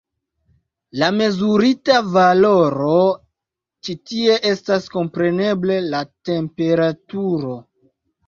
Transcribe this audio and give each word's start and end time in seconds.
La 1.01 1.09
mezurita 1.17 1.97
valoro 2.13 2.95
ĉi 3.87 3.95
tie 4.11 4.39
estas, 4.53 4.89
kompreneble, 4.95 5.77
la 5.95 6.01
temperaturo. 6.31 7.55